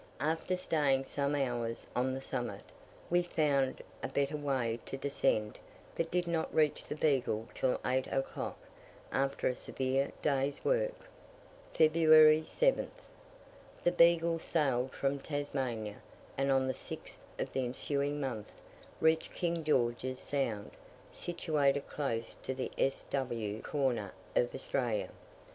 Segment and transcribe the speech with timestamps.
[0.19, 2.63] After staying some hours on the summit,
[3.11, 5.59] we found a better way to descend,
[5.95, 8.57] but did not reach the Beagle till eight o'clock,
[9.11, 10.95] after a severe day's work.
[11.75, 13.05] February 7th.
[13.83, 16.01] The Beagle sailed from Tasmania,
[16.35, 18.51] and, on the 6th of the ensuing month,
[18.99, 20.71] reached King George's Sound,
[21.11, 23.05] situated close to the S.
[23.11, 23.61] W.
[23.61, 25.09] corner of Australia.